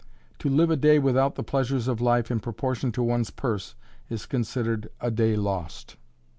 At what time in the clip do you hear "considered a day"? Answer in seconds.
4.25-5.35